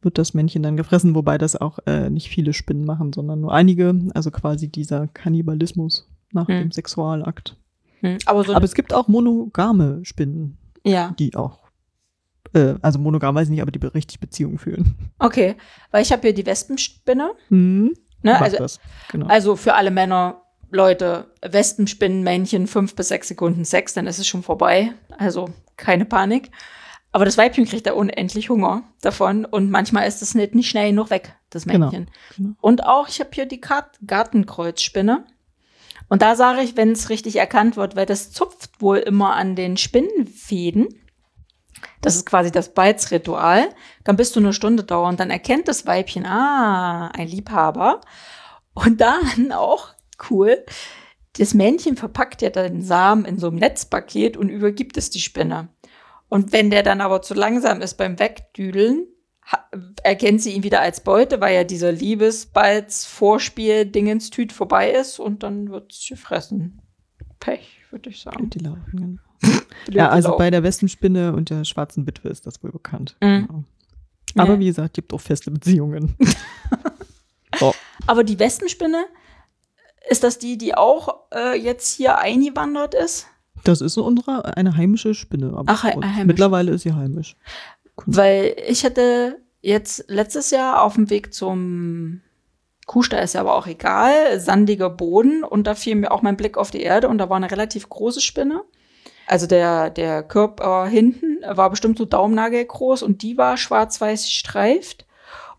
[0.02, 3.52] wird das Männchen dann gefressen, wobei das auch äh, nicht viele Spinnen machen, sondern nur
[3.52, 3.94] einige.
[4.14, 6.58] Also quasi dieser Kannibalismus nach Hm.
[6.58, 7.56] dem Sexualakt.
[8.00, 11.58] Hm, Aber so, Aber es gibt auch monogame Spinnen, ja, die auch,
[12.54, 14.94] äh, also monogam weiß ich nicht, aber die richtig Beziehungen führen.
[15.18, 15.56] okay.
[15.90, 17.32] Weil ich habe hier die Wespenspinne.
[17.48, 17.92] Hm.
[18.22, 18.40] Ne?
[18.40, 18.78] Also.
[19.10, 19.26] Genau.
[19.26, 24.42] also für alle Männer, Leute, Wespenspinnenmännchen, fünf bis sechs Sekunden Sex, dann ist es schon
[24.42, 24.92] vorbei.
[25.16, 26.50] Also keine Panik.
[27.10, 30.90] Aber das Weibchen kriegt da unendlich Hunger davon und manchmal ist das nicht, nicht schnell
[30.90, 31.86] genug weg, das Genau.
[31.90, 32.10] Männchen.
[32.36, 32.50] Genau.
[32.60, 33.60] Und auch, ich habe hier die
[34.06, 35.24] Gartenkreuzspinne.
[36.08, 39.56] Und da sage ich, wenn es richtig erkannt wird, weil das zupft wohl immer an
[39.56, 40.88] den Spinnenfäden.
[42.00, 43.68] Das ist quasi das Beizritual.
[44.04, 45.16] Kann bis zu eine Stunde dauern.
[45.16, 48.00] Dann erkennt das Weibchen, ah, ein Liebhaber.
[48.74, 49.88] Und dann auch
[50.30, 50.64] cool,
[51.38, 55.68] das Männchen verpackt ja den Samen in so einem Netzpaket und übergibt es die Spinne.
[56.28, 59.06] Und wenn der dann aber zu langsam ist beim Wegdüdeln,
[60.02, 65.92] erkennt sie ihn wieder als Beute, weil ja dieser Liebesbalz-Vorspiel-Dingenstüt vorbei ist und dann wird
[65.92, 66.80] es gefressen.
[67.40, 68.50] Pech, würde ich sagen.
[68.50, 69.58] Die laufen, genau.
[69.90, 73.16] Ja, also bei der Wespenspinne und der schwarzen Witwe ist das wohl bekannt.
[73.20, 73.46] Mhm.
[73.46, 73.64] Genau.
[74.36, 74.58] Aber Ja.
[74.60, 76.14] wie gesagt, gibt auch feste Beziehungen.
[77.58, 77.74] so.
[78.06, 79.06] Aber die Wespenspinne,
[80.10, 83.26] ist das die, die auch äh, jetzt hier eingewandert ist?
[83.64, 85.54] Das ist unsere eine heimische Spinne.
[85.56, 86.24] Aber Ach, heimisch.
[86.24, 87.36] mittlerweile ist sie heimisch.
[88.06, 92.22] Weil ich hatte jetzt letztes Jahr auf dem Weg zum
[92.86, 96.56] Kuhstall ist ja aber auch egal, sandiger Boden und da fiel mir auch mein Blick
[96.56, 98.62] auf die Erde und da war eine relativ große Spinne.
[99.26, 105.04] Also der, der Körper hinten war bestimmt so daumennagelgroß und die war schwarz-weiß gestreift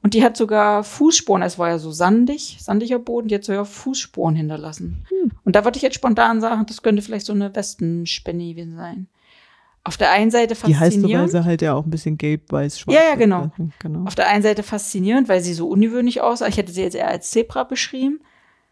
[0.02, 3.66] und die hat sogar Fußspuren, es war ja so sandig, sandiger Boden, die hat sogar
[3.66, 5.06] Fußspuren hinterlassen.
[5.10, 5.32] Hm.
[5.44, 9.08] Und da würde ich jetzt spontan sagen, das könnte vielleicht so eine Westenspinne gewesen sein.
[9.90, 11.32] Auf der einen Seite Die heißt so, weil faszinierend.
[11.32, 13.52] sie halt ja auch ein bisschen gelb, weiß, schwarz Ja, ja, genau.
[13.80, 14.06] genau.
[14.06, 16.48] Auf der einen Seite faszinierend, weil sie so ungewöhnlich aussah.
[16.48, 18.20] Ich hätte sie jetzt eher als Zebra beschrieben.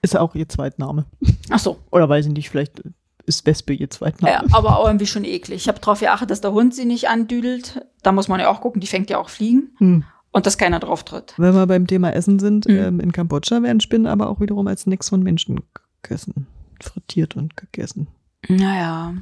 [0.04, 1.06] Ist ja auch ihr Zweitname.
[1.50, 1.80] Ach so.
[1.92, 2.84] Oder weiß ich nicht, vielleicht
[3.26, 4.32] ist Wespe ihr Zweitname.
[4.32, 5.64] Ja, aber auch irgendwie schon eklig.
[5.64, 7.84] Ich habe darauf geachtet, dass der Hund sie nicht andüdelt.
[8.04, 9.72] Da muss man ja auch gucken, die fängt ja auch Fliegen.
[9.80, 10.04] Hm.
[10.32, 11.34] Und dass keiner drauf tritt.
[11.38, 12.78] Wenn wir beim Thema Essen sind, Mhm.
[12.78, 15.62] ähm, in Kambodscha werden Spinnen aber auch wiederum als Snacks von Menschen
[16.04, 16.46] gegessen.
[16.80, 18.08] Frittiert und gegessen.
[18.48, 19.16] Naja,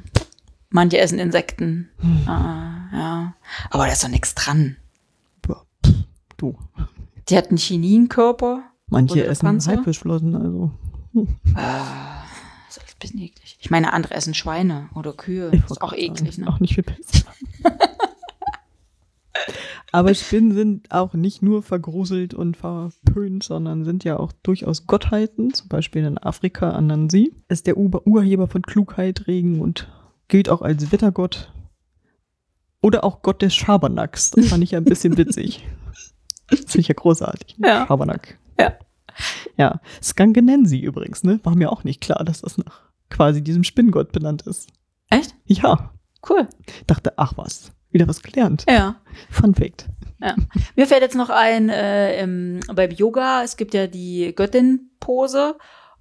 [0.76, 1.88] manche essen Insekten.
[1.98, 2.28] Hm.
[2.28, 3.34] Ah, ja.
[3.70, 4.76] Aber da ist doch nichts dran.
[6.36, 6.54] Du.
[7.28, 8.62] Die hat einen Chininkörper.
[8.88, 9.58] Manche essen?
[9.58, 10.70] Haifischflossen, also.
[11.54, 12.22] Ah,
[12.68, 13.56] ist alles ein bisschen eklig.
[13.58, 15.50] Ich meine, andere essen Schweine oder Kühe.
[15.52, 16.54] Ich Ist auch eklig, sagen, ne?
[16.54, 17.24] Auch nicht viel besser.
[19.92, 25.54] Aber Spinnen sind auch nicht nur vergruselt und verpönt, sondern sind ja auch durchaus Gottheiten.
[25.54, 29.88] Zum Beispiel in Afrika Anansi ist der Ur Urheber von Klugheit, Regen und
[30.28, 31.52] gilt auch als Wettergott.
[32.82, 34.30] Oder auch Gott des Schabernacks.
[34.30, 35.66] Das fand ich ja ein bisschen witzig.
[36.48, 37.58] Das finde ich ja großartig.
[37.58, 37.68] ne?
[37.68, 37.86] Ja.
[37.86, 38.38] Schabernack.
[38.60, 38.74] Ja.
[39.56, 39.80] Ja.
[40.02, 41.40] Skangenensi übrigens, ne?
[41.42, 44.68] War mir auch nicht klar, dass das nach quasi diesem Spinnengott benannt ist.
[45.08, 45.34] Echt?
[45.46, 45.90] Ja.
[46.28, 46.46] Cool.
[46.86, 48.64] Dachte, ach was, wieder was gelernt.
[48.68, 48.96] Ja.
[49.30, 49.88] Fun Fact.
[50.76, 55.56] Mir fällt jetzt noch ein, äh, im, beim Yoga, es gibt ja die Göttin-Pose.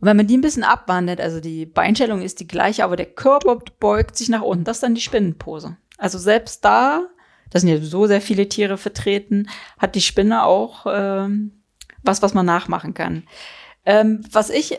[0.06, 3.08] Und wenn man die ein bisschen abwandelt, also die Beinstellung ist die gleiche, aber der
[3.08, 4.64] Körper beugt sich nach unten.
[4.64, 5.78] Das ist dann die Spinnenpose.
[5.98, 7.08] Also selbst da,
[7.50, 11.54] da sind ja so sehr viele Tiere vertreten, hat die Spinne auch ähm,
[12.04, 13.24] was, was man nachmachen kann.
[13.84, 14.78] Ähm, was ich,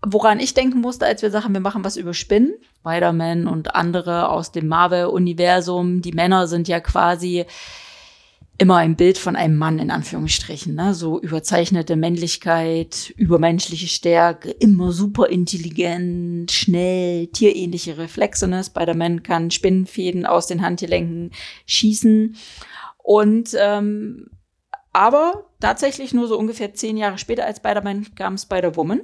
[0.00, 4.30] woran ich denken musste, als wir sagen, wir machen was über Spinnen, Spider-Man und andere
[4.30, 7.44] aus dem Marvel-Universum, die Männer sind ja quasi
[8.60, 10.92] immer ein Bild von einem Mann in Anführungsstrichen, ne?
[10.92, 18.46] so überzeichnete Männlichkeit, übermenschliche Stärke, immer super intelligent, schnell, tierähnliche Reflexe.
[18.48, 18.62] Ne?
[18.62, 21.30] Spider-Man kann Spinnenfäden aus den Handgelenken
[21.64, 22.36] schießen
[22.98, 24.28] und ähm,
[24.92, 29.00] aber tatsächlich nur so ungefähr zehn Jahre später als Spider-Man kam Spider-Woman.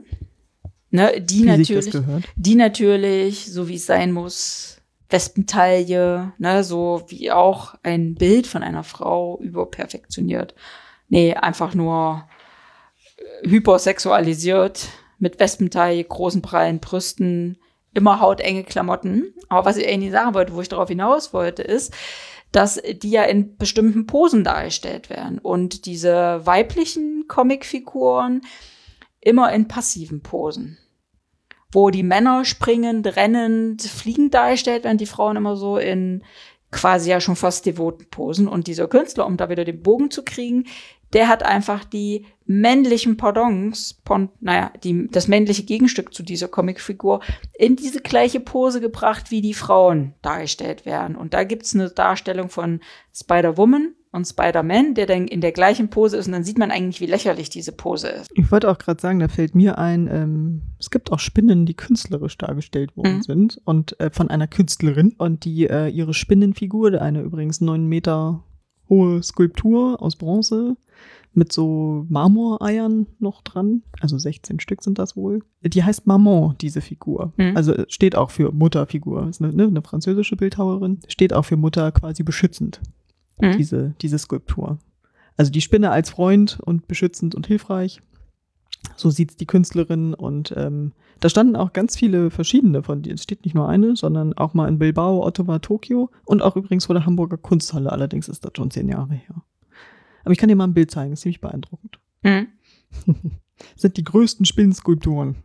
[0.90, 1.97] Ne, die natürlich,
[2.37, 4.76] die natürlich, so wie es sein muss,
[5.09, 10.55] Wespentaille, ne, so wie auch ein Bild von einer Frau überperfektioniert.
[11.09, 12.27] Nee, einfach nur
[13.16, 14.88] äh, hypersexualisiert
[15.19, 17.59] mit Wespentaille, großen prallen Brüsten,
[17.95, 19.33] immer hautenge Klamotten.
[19.49, 21.95] Aber was ich eigentlich sagen wollte, wo ich darauf hinaus wollte, ist,
[22.53, 28.42] dass die ja in bestimmten Posen dargestellt werden und diese weiblichen Comicfiguren
[29.21, 30.79] immer in passiven Posen
[31.72, 36.22] wo die Männer springend, rennend, fliegend dargestellt werden, die Frauen immer so in
[36.70, 38.48] quasi ja schon fast devoten Posen.
[38.48, 40.64] Und dieser Künstler, um da wieder den Bogen zu kriegen,
[41.12, 47.20] der hat einfach die männlichen Pardons, pon, naja, die, das männliche Gegenstück zu dieser Comicfigur
[47.55, 51.16] in diese gleiche Pose gebracht, wie die Frauen dargestellt werden.
[51.16, 52.81] Und da gibt's eine Darstellung von
[53.14, 56.26] Spider-Woman und Spider-Man, der dann in der gleichen Pose ist.
[56.26, 58.31] Und dann sieht man eigentlich, wie lächerlich diese Pose ist.
[58.35, 61.74] Ich wollte auch gerade sagen, da fällt mir ein, ähm, es gibt auch Spinnen, die
[61.74, 63.22] künstlerisch dargestellt worden Mhm.
[63.22, 68.42] sind und äh, von einer Künstlerin und die äh, ihre Spinnenfigur, eine übrigens neun Meter
[68.88, 70.76] hohe Skulptur aus Bronze
[71.35, 75.42] mit so Marmoreiern noch dran, also 16 Stück sind das wohl.
[75.62, 77.35] Die heißt Maman, diese Figur.
[77.37, 77.57] Mhm.
[77.57, 81.57] Also äh, steht auch für Mutterfigur, ist eine, ne, eine französische Bildhauerin, steht auch für
[81.57, 82.81] Mutter quasi beschützend
[83.40, 83.57] Mhm.
[83.57, 84.79] diese, diese Skulptur.
[85.37, 88.01] Also die Spinne als Freund und beschützend und hilfreich.
[88.96, 93.16] So sieht's die Künstlerin und ähm, da standen auch ganz viele verschiedene von denen.
[93.16, 96.87] Es steht nicht nur eine, sondern auch mal in Bilbao, Ottawa, Tokio und auch übrigens
[96.87, 97.90] vor der Hamburger Kunsthalle.
[97.90, 99.42] Allerdings ist das schon zehn Jahre her.
[100.25, 101.99] Aber ich kann dir mal ein Bild zeigen, ist ziemlich beeindruckend.
[102.22, 102.49] Mhm.
[103.77, 105.37] Sind die größten Spinnenskulpturen.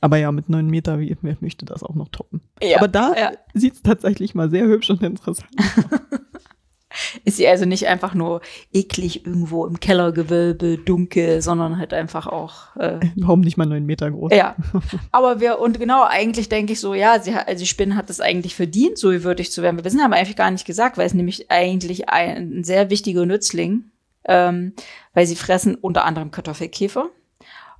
[0.00, 2.40] Aber ja, mit neun Meter, wie, wer möchte das auch noch toppen?
[2.62, 3.32] Ja, Aber da ja.
[3.54, 5.48] sieht's tatsächlich mal sehr hübsch und interessant
[7.24, 8.40] ist sie also nicht einfach nur
[8.72, 14.10] eklig irgendwo im Kellergewölbe, dunkel, sondern halt einfach auch äh, Warum nicht mal neun Meter
[14.10, 14.32] groß?
[14.32, 14.56] Ja,
[15.12, 18.10] aber wir, und genau, eigentlich denke ich so, ja, sie hat, also die Spinne hat
[18.10, 19.76] es eigentlich verdient, so würdig zu werden.
[19.76, 23.26] Wir wissen, haben eigentlich gar nicht gesagt, weil es nämlich eigentlich ein, ein sehr wichtiger
[23.26, 23.84] Nützling,
[24.24, 24.72] ähm,
[25.14, 27.08] weil sie fressen unter anderem Kartoffelkäfer,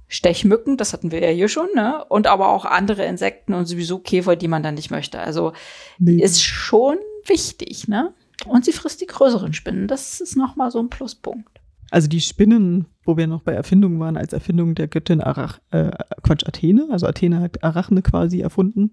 [0.08, 2.04] Stechmücken, das hatten wir ja hier schon, ne?
[2.08, 5.18] Und aber auch andere Insekten und sowieso Käfer, die man dann nicht möchte.
[5.18, 5.52] Also
[5.98, 6.22] Nee.
[6.22, 8.14] ist schon wichtig, ne?
[8.44, 9.88] Und sie frisst die größeren Spinnen.
[9.88, 11.60] Das ist nochmal so ein Pluspunkt.
[11.90, 15.90] Also die Spinnen, wo wir noch bei Erfindungen waren, als Erfindung der Göttin Arach, äh,
[16.22, 16.88] Quatsch, Athene.
[16.90, 18.90] Also Athene hat Arachne quasi erfunden,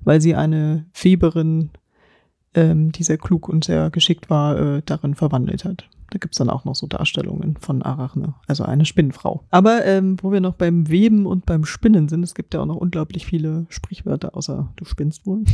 [0.00, 1.70] weil sie eine Weberin,
[2.54, 5.88] ähm, die sehr klug und sehr geschickt war, äh, darin verwandelt hat.
[6.16, 9.44] Da gibt's dann auch noch so Darstellungen von Arachne, also eine Spinnenfrau.
[9.50, 12.66] Aber ähm, wo wir noch beim Weben und beim Spinnen sind, es gibt ja auch
[12.66, 15.44] noch unglaublich viele Sprichwörter, außer du spinnst wohl.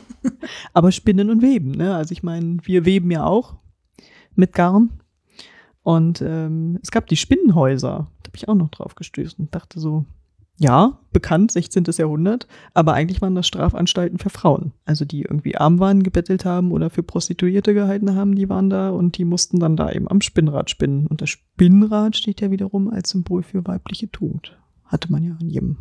[0.72, 1.94] Aber Spinnen und Weben, ne?
[1.94, 3.56] Also ich meine, wir weben ja auch
[4.36, 4.88] mit Garn.
[5.82, 8.08] Und ähm, es gab die Spinnenhäuser.
[8.22, 10.06] Da habe ich auch noch drauf gestoßen und dachte so,
[10.60, 11.84] ja, bekannt, 16.
[11.96, 14.72] Jahrhundert, aber eigentlich waren das Strafanstalten für Frauen.
[14.84, 18.90] Also die irgendwie arm waren, gebettelt haben oder für Prostituierte gehalten haben, die waren da
[18.90, 21.06] und die mussten dann da eben am Spinnrad spinnen.
[21.06, 24.58] Und das Spinnrad steht ja wiederum als Symbol für weibliche Tugend.
[24.84, 25.78] Hatte man ja in jedem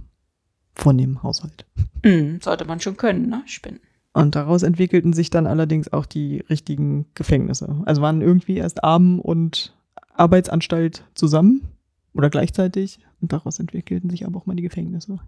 [0.75, 1.65] vornehmen Haushalt.
[2.05, 3.43] Mhm, sollte man schon können, ne?
[3.47, 3.81] Spinnen.
[4.13, 7.83] Und daraus entwickelten sich dann allerdings auch die richtigen Gefängnisse.
[7.85, 9.75] Also waren irgendwie erst Armen und
[10.13, 11.67] Arbeitsanstalt zusammen
[12.13, 13.01] oder gleichzeitig.
[13.21, 15.19] Und daraus entwickelten sich aber auch mal die Gefängnisse.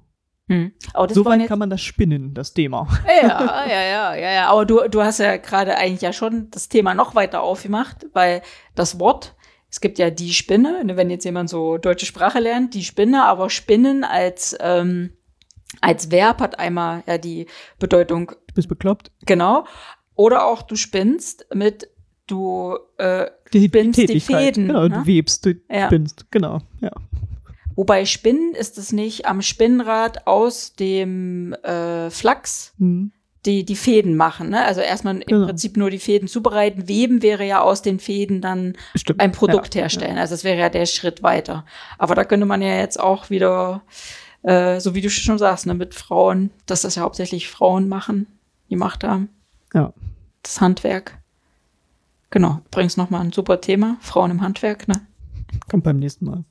[0.47, 2.85] Das so weit kann man das spinnen, das Thema.
[3.21, 4.47] Ja, ja, ja, ja, ja.
[4.49, 8.41] Aber du, du hast ja gerade eigentlich ja schon das Thema noch weiter aufgemacht, weil
[8.75, 9.35] das Wort,
[9.69, 13.23] es gibt ja die Spinne, ne, wenn jetzt jemand so deutsche Sprache lernt, die Spinne,
[13.23, 15.11] aber Spinnen als, ähm,
[15.79, 17.45] als Verb hat einmal ja die
[17.79, 19.11] Bedeutung Du bist bekloppt.
[19.25, 19.65] genau.
[20.15, 21.87] Oder auch du spinnst mit
[22.27, 24.55] du äh, Die, Spinnst die Tätigkeit.
[24.55, 24.89] Fäden, Genau, ne?
[24.89, 25.85] du webst, du Ja.
[25.85, 26.25] spinnst.
[26.31, 26.91] Genau, ja.
[27.81, 33.11] Wobei Spinnen ist es nicht am Spinnrad aus dem äh, Flachs Hm.
[33.47, 34.49] die, die Fäden machen.
[34.51, 34.63] Ne?
[34.63, 35.47] Also erstmal im Genau.
[35.47, 36.87] Prinzip nur die Fäden zubereiten.
[36.87, 39.19] Weben wäre ja aus den Fäden dann Stimmt.
[39.19, 40.19] ein Produkt ja, herstellen.
[40.19, 41.65] Also das wäre ja der Schritt weiter.
[41.97, 43.81] Aber da könnte man ja jetzt auch wieder,
[44.43, 48.27] äh, so wie du schon sagst, ne, mit Frauen, dass das ja hauptsächlich Frauen machen,
[48.69, 49.29] gemacht haben.
[49.73, 49.91] Ja.
[50.43, 51.17] Das Handwerk.
[52.29, 52.61] Genau.
[52.67, 53.97] Übrigens nochmal ein super Thema.
[54.01, 55.01] Frauen im Handwerk, ne?
[55.69, 56.43] Kommt beim nächsten Mal.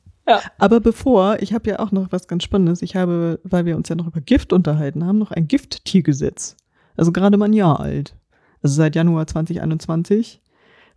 [0.59, 2.83] Aber bevor, ich habe ja auch noch was ganz Spannendes.
[2.83, 6.57] Ich habe, weil wir uns ja noch über Gift unterhalten haben, noch ein Gifttiergesetz.
[6.97, 8.17] Also gerade mal ein Jahr alt.
[8.63, 10.41] Also seit Januar 2021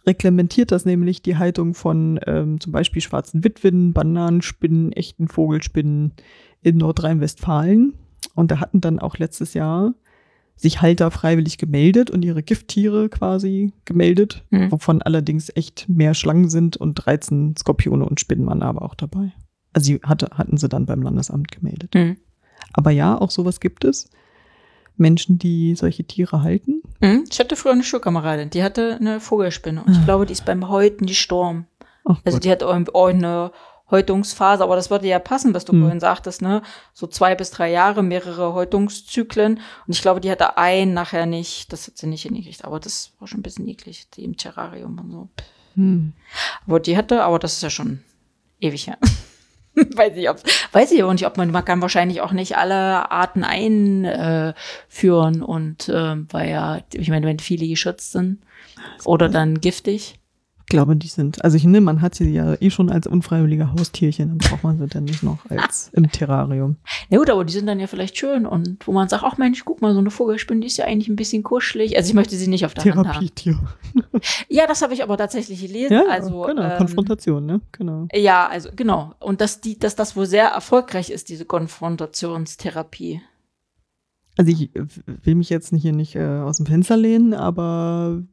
[0.05, 6.13] reglementiert das nämlich die Haltung von ähm, zum Beispiel schwarzen Witwen, Bananenspinnen, echten Vogelspinnen
[6.61, 7.93] in Nordrhein-Westfalen.
[8.35, 9.93] Und da hatten dann auch letztes Jahr
[10.55, 14.71] sich Halter freiwillig gemeldet und ihre Gifttiere quasi gemeldet, Mhm.
[14.71, 19.33] wovon allerdings echt mehr Schlangen sind und 13 Skorpione und Spinnen waren aber auch dabei.
[19.73, 21.95] Also sie hatte, hatten sie dann beim Landesamt gemeldet.
[21.95, 22.17] Mhm.
[22.73, 24.09] Aber ja, auch sowas gibt es.
[24.95, 26.83] Menschen, die solche Tiere halten.
[27.01, 27.23] Mhm.
[27.29, 29.83] Ich hatte früher eine Schulkameradin, die hatte eine Vogelspinne.
[29.83, 31.65] Und ich glaube, die ist beim Häuten gestorben.
[32.05, 32.43] Ach Also Gott.
[32.45, 33.51] die hat auch eine
[33.93, 35.82] Häutungsphase, aber das würde ja passen, was du Hm.
[35.82, 36.62] vorhin sagtest, ne?
[36.93, 39.56] So zwei bis drei Jahre, mehrere Häutungszyklen.
[39.88, 43.13] Und ich glaube, die hatte einen nachher nicht, das hat sie nicht hingekriegt, aber das
[43.19, 45.29] war schon ein bisschen eklig, die im Terrarium und so.
[45.75, 46.13] Hm.
[46.67, 48.01] Aber die hatte, aber das ist ja schon
[48.60, 48.97] ewig her.
[49.75, 50.38] weiß ich, ob,
[50.71, 55.45] weiß ich auch nicht, ob man, man kann wahrscheinlich auch nicht alle Arten einführen äh,
[55.45, 58.41] und äh, weil ja, ich meine, wenn viele geschützt sind
[59.06, 60.19] oder dann giftig.
[60.65, 63.73] Ich glaube, die sind, also ich nehme, man hat sie ja eh schon als unfreiwillige
[63.73, 66.78] Haustierchen, dann braucht man sie dann nicht noch als im Terrarium.
[67.10, 69.65] Na gut, aber die sind dann ja vielleicht schön und wo man sagt, ach Mensch,
[69.65, 71.97] guck mal, so eine Vogelspinne, die ist ja eigentlich ein bisschen kuschelig.
[71.97, 73.04] Also ich möchte sie nicht auf der Hand haben.
[73.04, 73.60] Therapietier.
[74.47, 75.93] Ja, das habe ich aber tatsächlich gelesen.
[75.93, 77.62] Ja, also, genau, ähm, Konfrontation, ne?
[77.73, 78.08] Genau.
[78.13, 79.13] Ja, also genau.
[79.19, 83.21] Und dass die, dass das wohl sehr erfolgreich ist, diese Konfrontationstherapie.
[84.38, 88.23] Also ich will mich jetzt hier nicht äh, aus dem Fenster lehnen, aber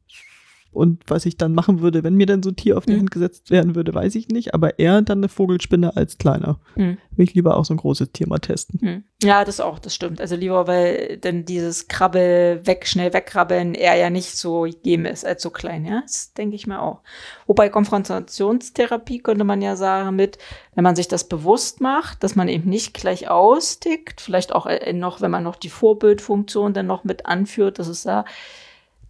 [0.72, 3.00] und was ich dann machen würde, wenn mir dann so ein Tier auf die Mhm.
[3.00, 4.54] Hand gesetzt werden würde, weiß ich nicht.
[4.54, 6.60] Aber eher dann eine Vogelspinne als kleiner.
[6.74, 6.96] Hm.
[7.16, 8.78] Will ich lieber auch so ein großes Tier mal testen.
[8.80, 9.04] Hm.
[9.22, 10.20] Ja, das auch, das stimmt.
[10.20, 15.26] Also lieber, weil denn dieses Krabbel weg, schnell wegkrabbeln eher ja nicht so gegeben ist
[15.26, 16.02] als so klein, ja.
[16.02, 17.00] Das denke ich mir auch.
[17.46, 20.38] Wobei Konfrontationstherapie könnte man ja sagen mit,
[20.74, 24.92] wenn man sich das bewusst macht, dass man eben nicht gleich austickt, vielleicht auch äh,
[24.92, 28.24] noch, wenn man noch die Vorbildfunktion dann noch mit anführt, das ist da,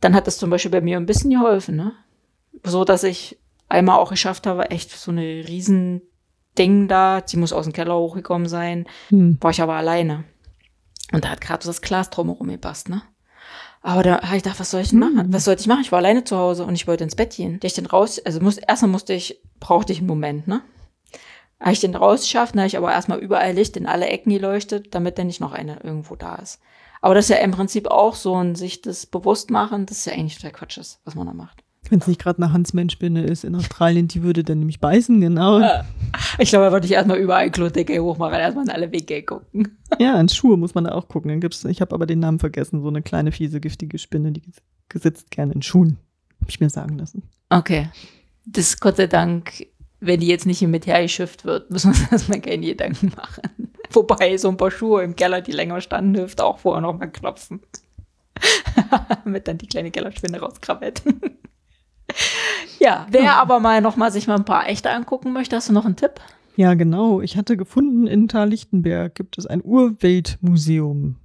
[0.00, 1.92] dann hat das zum Beispiel bei mir ein bisschen geholfen, ne?
[2.64, 6.02] So, dass ich einmal auch geschafft habe, echt so eine riesen
[6.58, 9.38] Ding da, die muss aus dem Keller hochgekommen sein, Hm.
[9.40, 10.24] war ich aber alleine.
[11.12, 13.02] Und da hat gerade so das Glas drumherum gepasst, ne?
[13.82, 15.14] Aber da habe ich gedacht, was soll ich denn Hm.
[15.14, 15.32] machen?
[15.32, 15.80] Was sollte ich machen?
[15.82, 17.58] Ich war alleine zu Hause und ich wollte ins Bett gehen.
[17.60, 20.60] Da ich den raus, also muss, erstmal musste ich, brauchte ich einen Moment, ne?
[21.60, 24.94] Habe ich den rausgeschafft, dann habe ich aber erstmal überall Licht in alle Ecken geleuchtet,
[24.94, 26.58] damit dann nicht noch eine irgendwo da ist.
[27.00, 30.06] Aber das ist ja im Prinzip auch so ein sich das bewusst machen, das ist
[30.06, 31.64] ja eigentlich total Quatsch ist, was man da macht.
[31.88, 35.60] Wenn es nicht gerade eine Huntsman-Spinne ist in Australien, die würde dann nämlich beißen, genau.
[36.38, 39.78] Ich glaube, da würde ich erstmal überall Klodecke hochmachen, erstmal in alle Wege gucken.
[39.98, 41.30] Ja, an Schuhe muss man da auch gucken.
[41.30, 44.42] Dann gibt's, ich habe aber den Namen vergessen, so eine kleine, fiese, giftige Spinne, die
[44.94, 45.98] sitzt gerne in Schuhen.
[46.40, 47.22] Hab ich mir sagen lassen.
[47.48, 47.88] Okay.
[48.46, 49.66] Das ist Gott sei Dank,
[50.00, 53.72] wenn die jetzt nicht mit hergeschifft wird, müssen wir uns erstmal keine Gedanken machen.
[53.90, 57.06] Wobei so ein paar Schuhe im Keller, die länger standen, hilft auch vorher noch mal
[57.06, 57.60] klopfen.
[59.24, 61.02] Damit dann die kleine Kellerspinne rauskrabbelt.
[62.78, 65.72] ja, wer aber mal noch mal sich mal ein paar echte angucken möchte, hast du
[65.72, 66.20] noch einen Tipp?
[66.56, 67.20] Ja, genau.
[67.20, 71.16] Ich hatte gefunden, in Thal-Lichtenberg gibt es ein Urweltmuseum.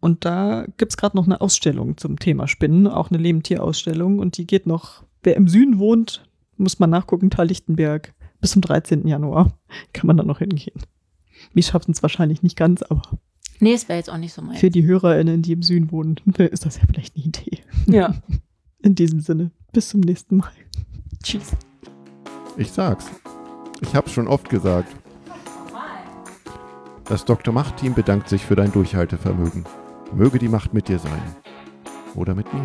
[0.00, 4.18] Und da gibt's gerade noch eine Ausstellung zum Thema Spinnen, auch eine Lebendtierausstellung.
[4.18, 6.24] Und die geht noch, wer im Süden wohnt,
[6.56, 8.14] muss man nachgucken, Thal-Lichtenberg.
[8.40, 9.06] Bis zum 13.
[9.06, 9.58] Januar
[9.92, 10.80] kann man da noch hingehen.
[11.52, 13.02] Wir schaffen es wahrscheinlich nicht ganz, aber
[13.58, 14.56] Nee, es wäre jetzt auch nicht so mein.
[14.56, 17.58] für die HörerInnen, die im Süden wohnen, ist das ja vielleicht eine Idee.
[17.86, 18.14] Ja.
[18.82, 20.50] In diesem Sinne, bis zum nächsten Mal.
[21.22, 21.52] Tschüss.
[22.56, 23.06] Ich sag's.
[23.80, 24.94] Ich hab's schon oft gesagt.
[27.06, 27.54] Das Dr.
[27.54, 29.64] Macht-Team bedankt sich für dein Durchhaltevermögen.
[30.14, 31.22] Möge die Macht mit dir sein.
[32.14, 32.64] Oder mit mir.